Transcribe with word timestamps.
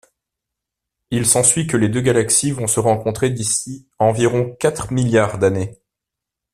Il 1.11 1.27
s'ensuit 1.27 1.67
que 1.67 1.77
les 1.77 1.87
deux 1.87 2.01
galaxies 2.01 2.49
vont 2.49 2.65
se 2.65 2.79
rencontrer 2.79 3.29
d'ici 3.29 3.87
environ 3.99 4.55
quatre 4.59 4.91
milliards 4.91 5.37
d'années. 5.37 5.79